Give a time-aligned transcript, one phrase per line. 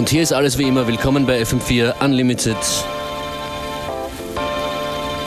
[0.00, 0.86] Und hier ist alles wie immer.
[0.86, 2.56] Willkommen bei FM4 Unlimited.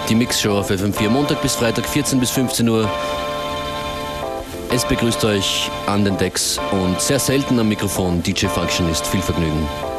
[0.10, 1.10] Die Mixshow auf FM4.
[1.10, 2.90] Montag bis Freitag, 14 bis 15 Uhr.
[4.72, 9.06] Es begrüßt euch an den Decks und sehr selten am Mikrofon DJ Functionist.
[9.06, 9.93] Viel Vergnügen.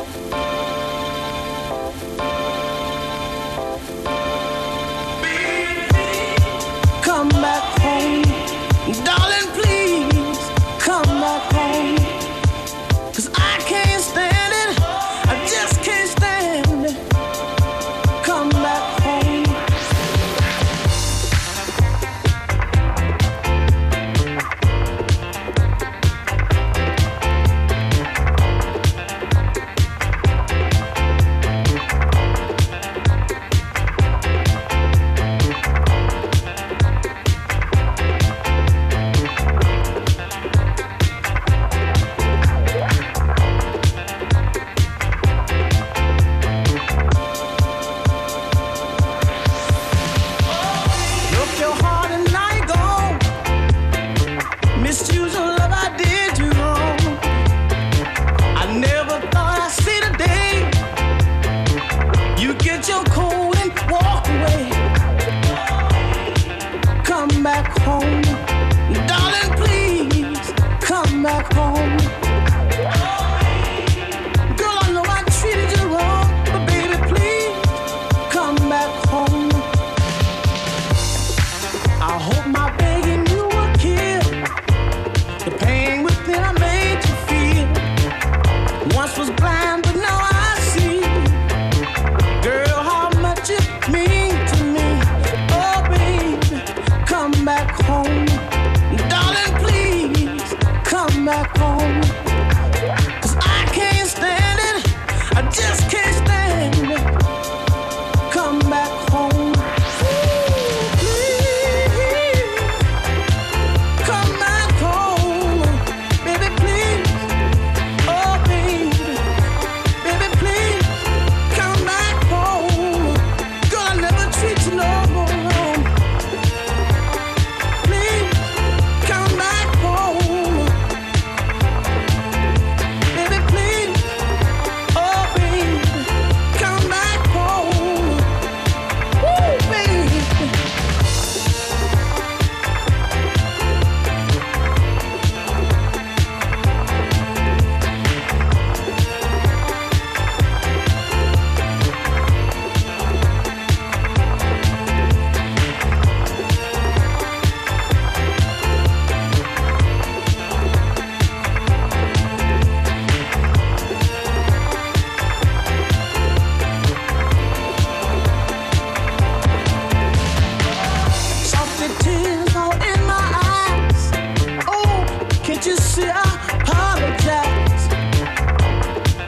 [71.85, 72.24] home.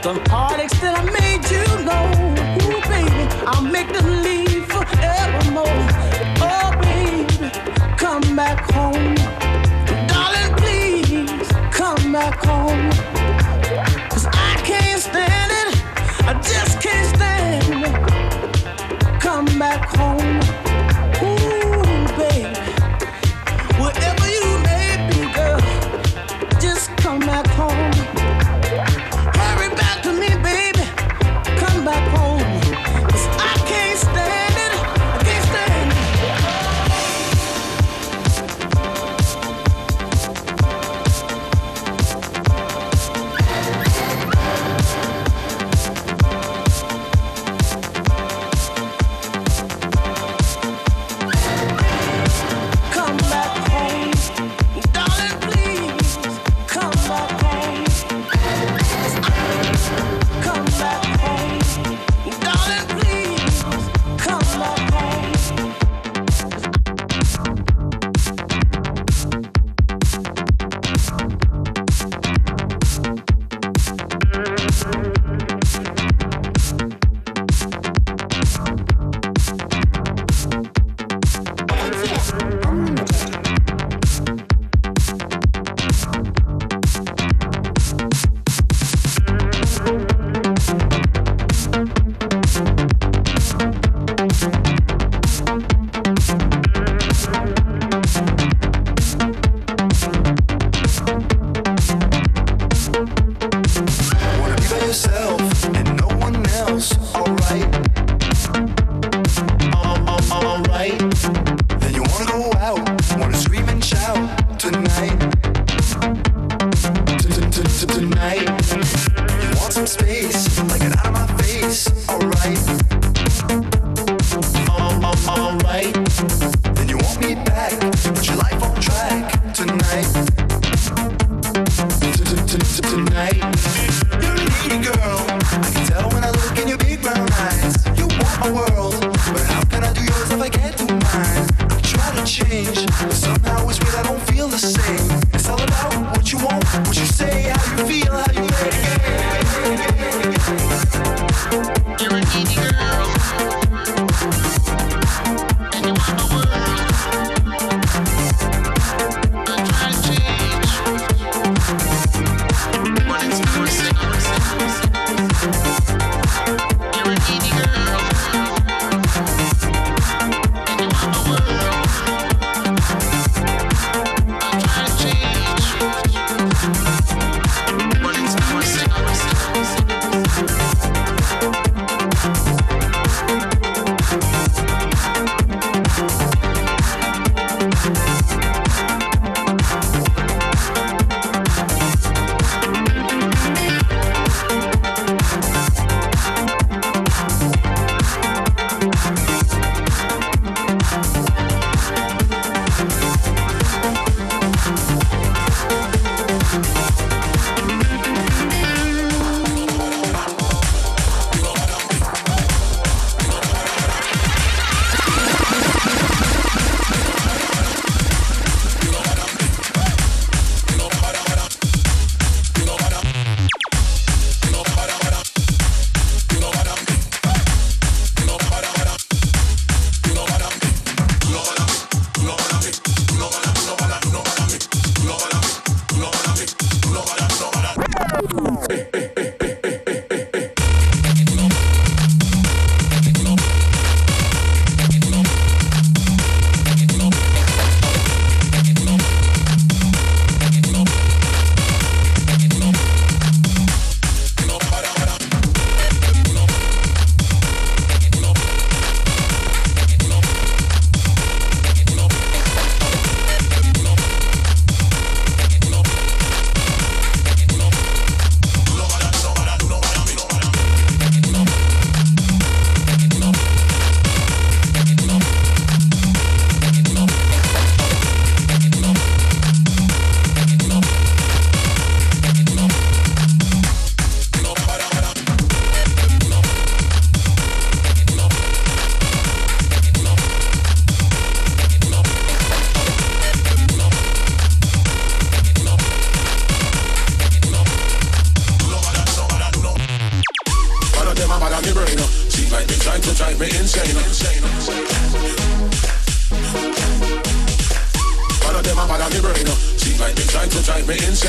[0.07, 0.46] the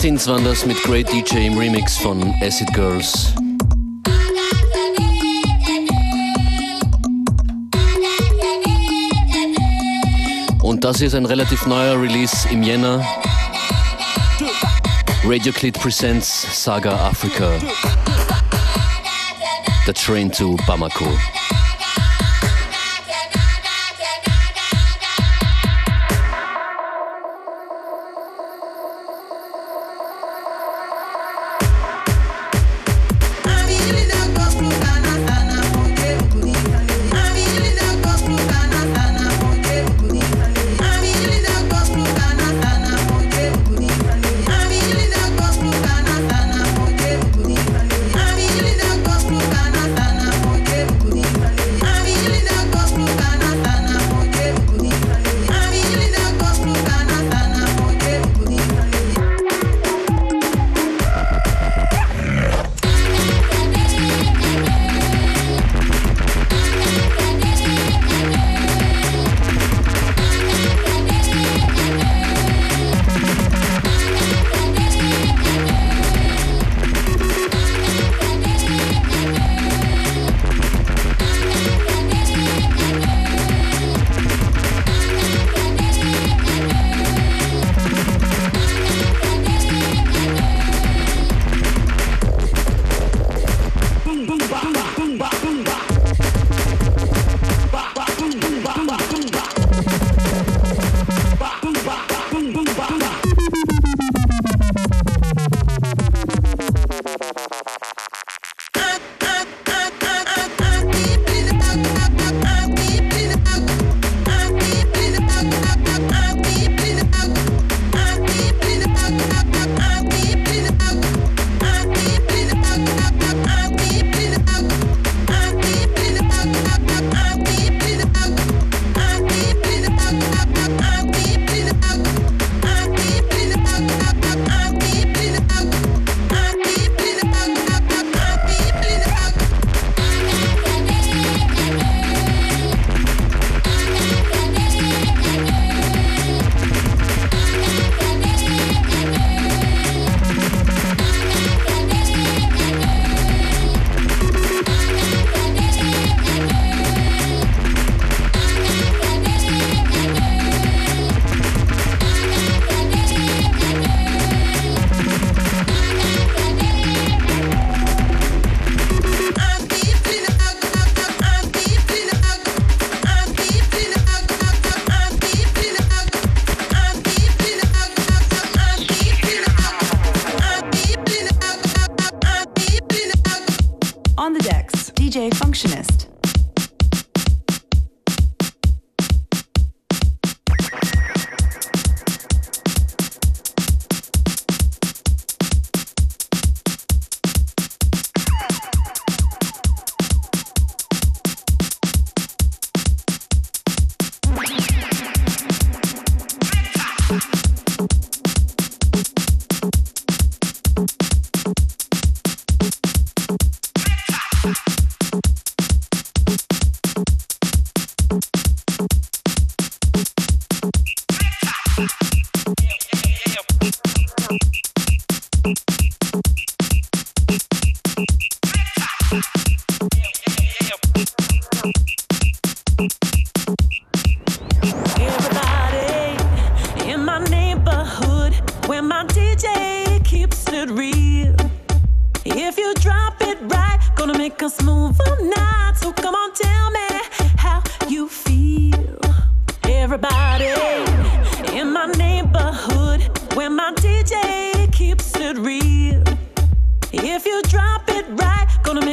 [0.00, 3.34] Tintins waren das mit Great DJ im Remix von Acid Girls.
[10.62, 13.06] Und das ist ein relativ neuer Release im Jänner.
[15.22, 17.52] Radio Clit presents Saga Africa.
[19.84, 21.10] The Train to Bamako.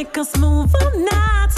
[0.08, 1.57] Make us move all night.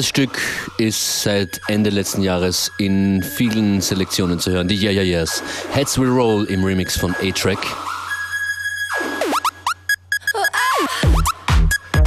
[0.00, 0.38] Dieses Stück
[0.78, 4.66] ist seit Ende letzten Jahres in vielen Selektionen zu hören.
[4.66, 5.42] Die Yeah Yeah Yeahs.
[5.72, 7.58] Heads Will Roll im Remix von A-Track.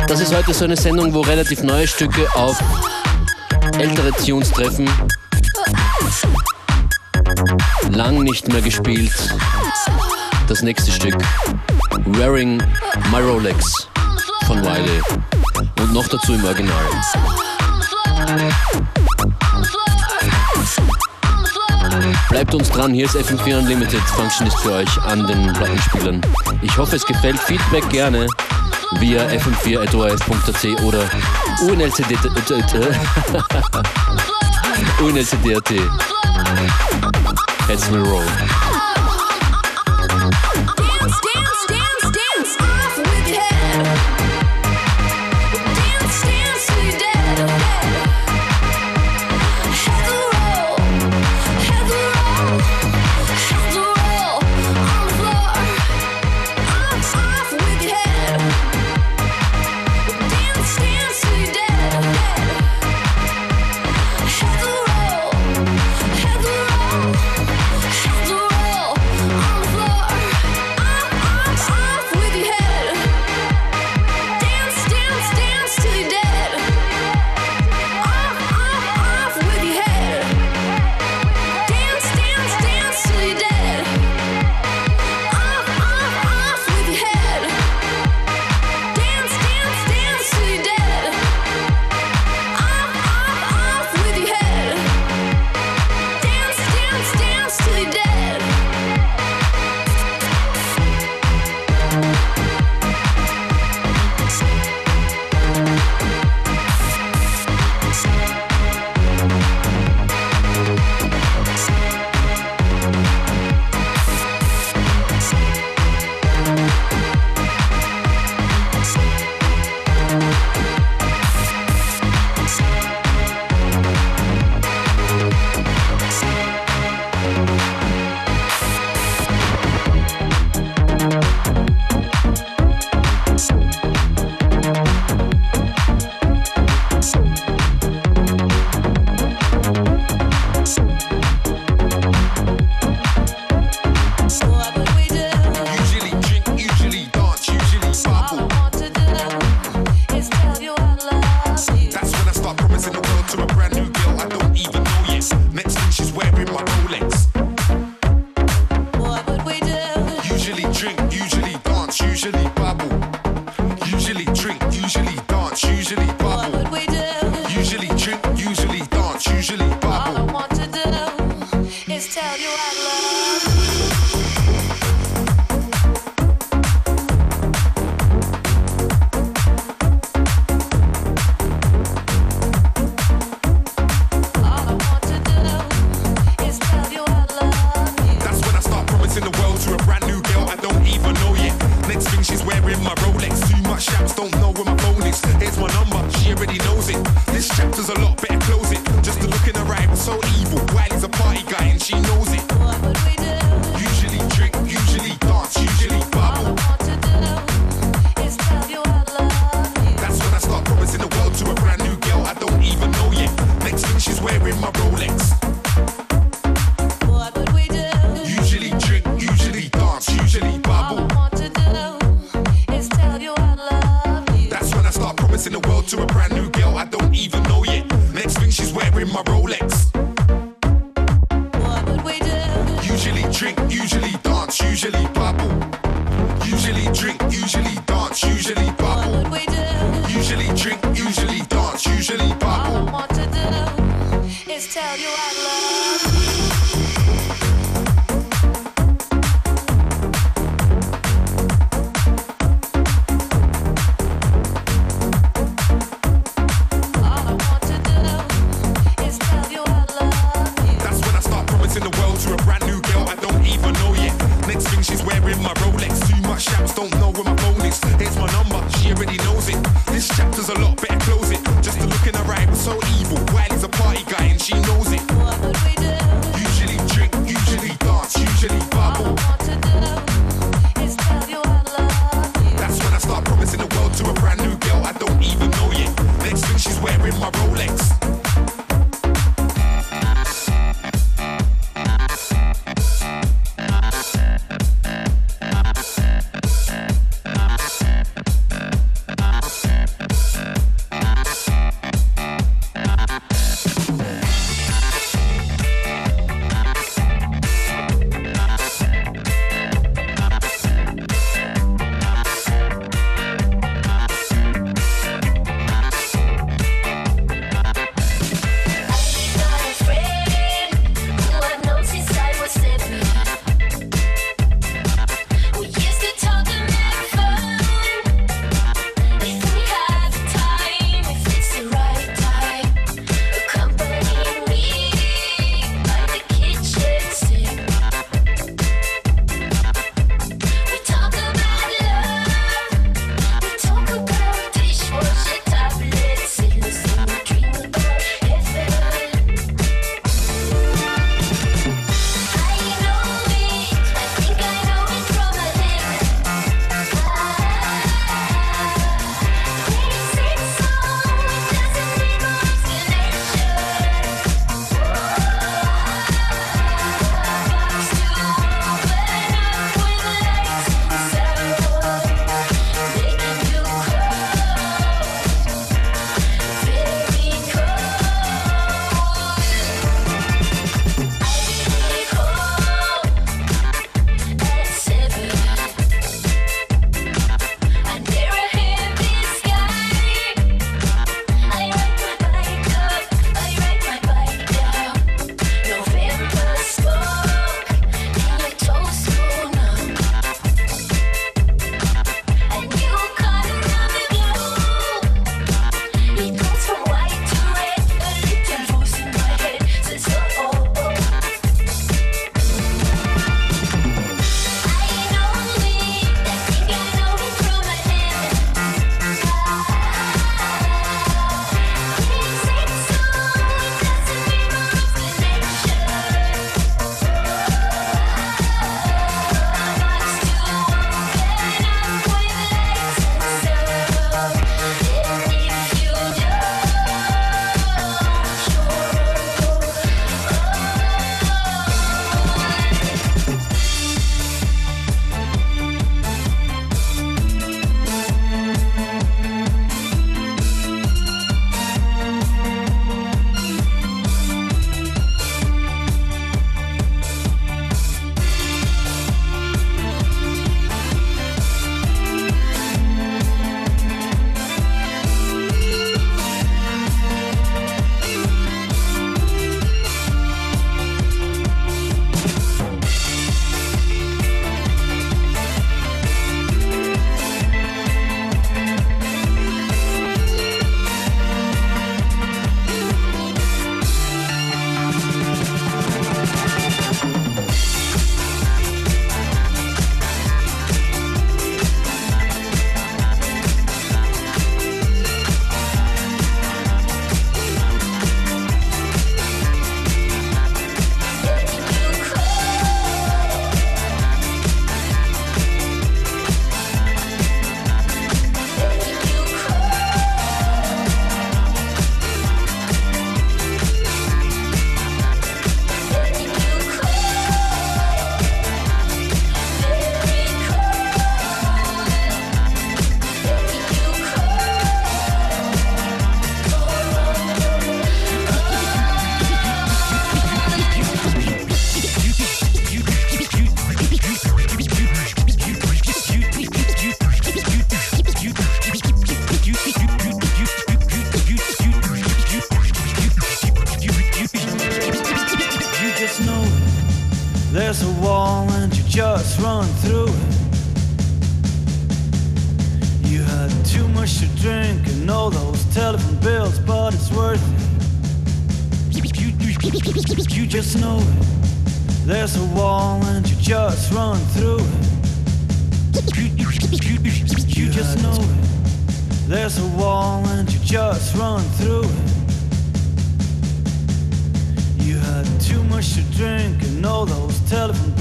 [0.08, 2.58] Das ist heute so eine Sendung, wo relativ neue Stücke auf
[3.78, 4.90] ältere Tunes treffen.
[7.92, 9.14] Lang nicht mehr gespielt.
[10.48, 11.18] Das nächste Stück.
[12.06, 12.58] Wearing
[13.12, 13.88] My Rolex
[14.48, 15.00] von Wiley.
[15.80, 16.86] Und noch dazu im Original.
[22.30, 26.22] Bleibt uns dran, hier ist FM4 Unlimited, Function ist für euch an den Plattenspielern.
[26.62, 27.40] Ich hoffe, es gefällt.
[27.40, 28.28] Feedback gerne
[29.00, 31.10] via fm4.orf.at oder
[31.62, 32.52] unlcd.at.
[35.00, 35.72] unlcd.at.
[37.68, 38.73] Let's roll.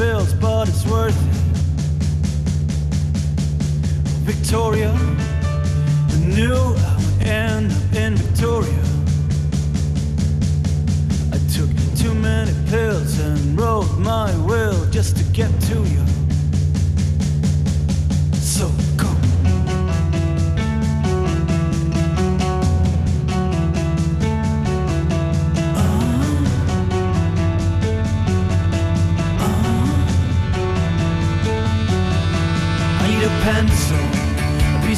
[0.03, 1.35] bills, but it's worth it.
[4.31, 4.91] Victoria,
[6.13, 6.75] the new
[7.25, 8.83] end in Victoria.
[11.33, 16.12] I took too many pills and rode my will just to get to you.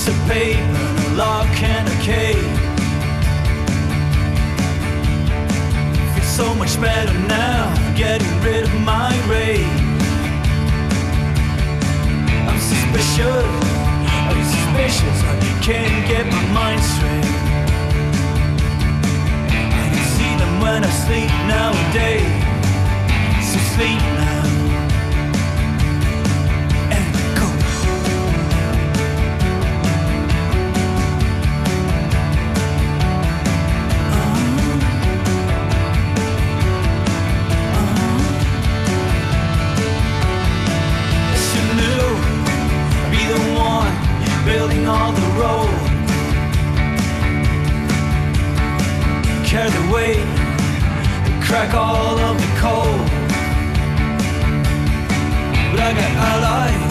[0.05, 2.37] piece of paper, a lock and a cave.
[6.15, 9.65] Feel so much better now, getting rid of my rage.
[12.49, 13.47] I'm suspicious,
[14.29, 15.23] are you suspicious?
[15.23, 17.25] I can't get my mind straight.
[19.81, 22.43] I can see them when I sleep nowadays.
[23.53, 24.34] So sleep now.
[49.95, 53.11] away and crack all of the code.
[55.71, 56.85] But I got allies,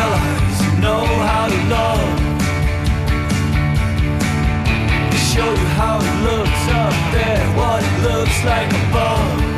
[0.00, 2.10] allies who know how to love.
[5.10, 9.53] They show you how it looks up there, what it looks like above.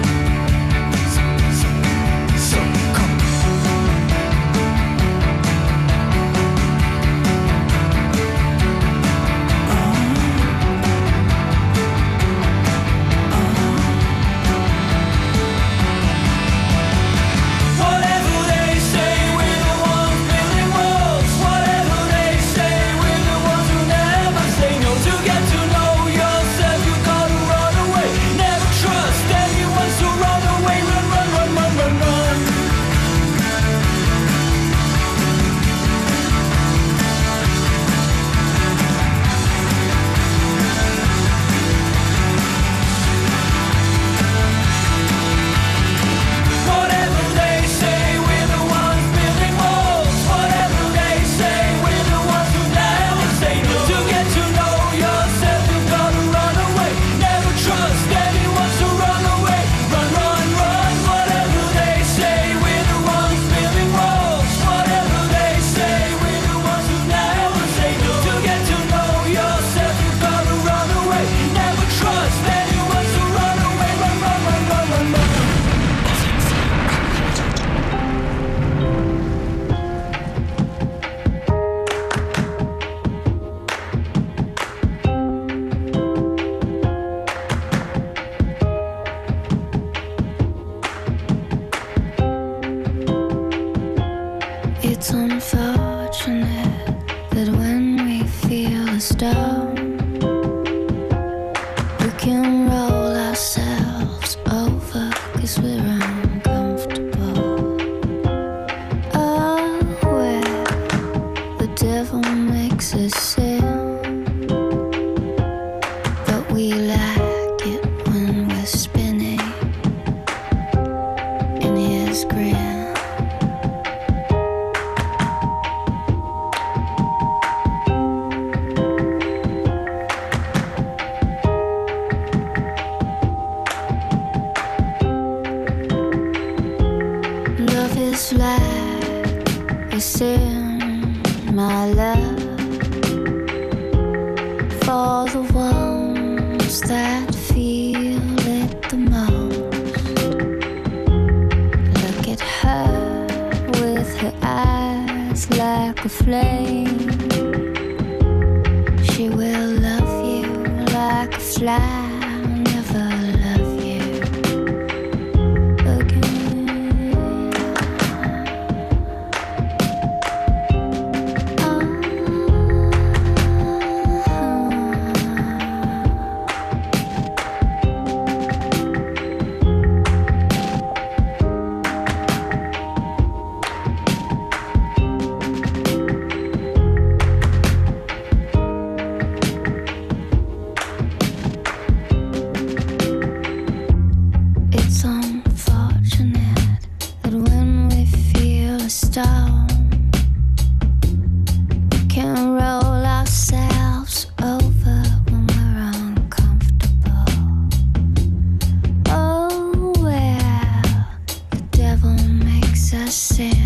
[213.07, 213.66] I said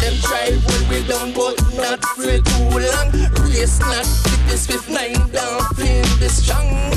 [0.00, 3.10] Them try when we done, but not for too long.
[3.42, 6.92] Race not fitness with nine down, playing this strong.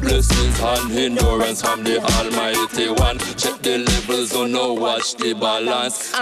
[0.00, 3.18] Blessings and endurance from the Almighty One.
[3.36, 6.12] Check the levels, don't know, watch the balance.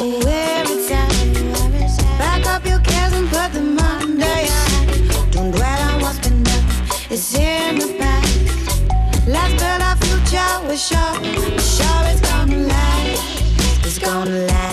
[0.00, 1.10] Where it's at.
[2.18, 5.32] Back up your cares and put them under your hat.
[5.32, 6.64] Don't dwell on what's been done.
[7.10, 8.38] It's in the past.
[9.26, 10.60] Let's build our future.
[10.66, 12.29] We're sure, we're sure it's gonna.
[12.29, 12.29] It's
[14.00, 14.69] gonna last.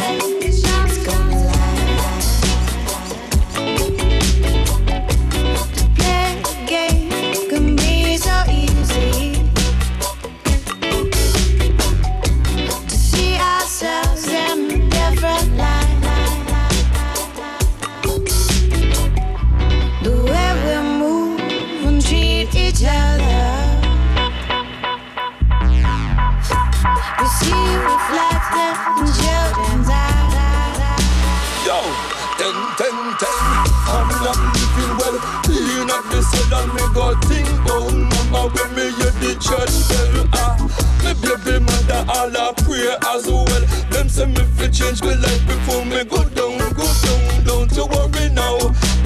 [39.48, 40.28] Church bell.
[40.34, 40.56] Ah,
[41.04, 43.64] me baby mother all a pray as well.
[43.90, 47.44] Them say me fi change my life before me go down, go down.
[47.46, 48.58] Don't you worry now,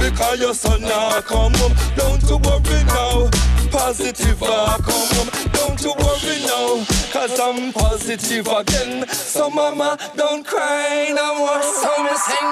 [0.01, 1.75] because your son now come home.
[1.95, 3.29] Don't you worry now.
[3.71, 5.29] Positive I come home.
[5.53, 6.83] Don't you worry now,
[7.13, 9.07] cause I'm positive again.
[9.07, 11.61] So mama, don't cry no more.
[11.63, 12.51] So me sing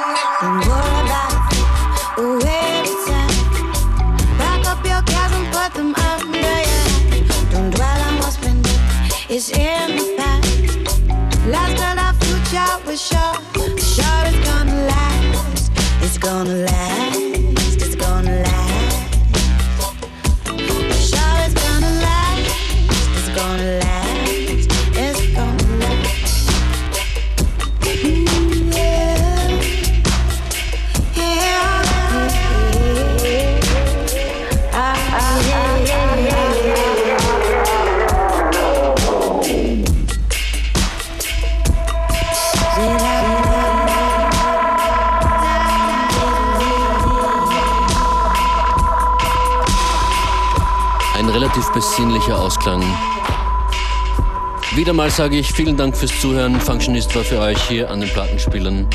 [1.35, 1.38] it.
[52.29, 52.83] Besinnlicher Ausklang.
[54.75, 56.59] Wieder mal sage ich vielen Dank fürs Zuhören.
[56.61, 58.87] Functionist war für euch hier an den Plattenspielern.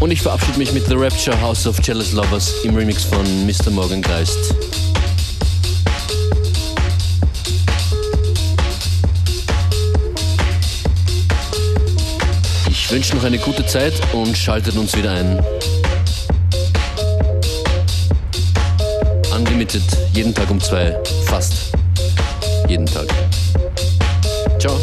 [0.00, 3.70] Und ich verabschiede mich mit The Rapture House of Jealous Lovers im Remix von Mr.
[3.70, 4.61] Morgan Geist.
[12.92, 15.42] Ich wünsche noch eine gute Zeit und schaltet uns wieder ein.
[19.34, 19.82] Unlimited,
[20.12, 21.54] jeden Tag um zwei, fast
[22.68, 23.06] jeden Tag.
[24.58, 24.78] Ciao.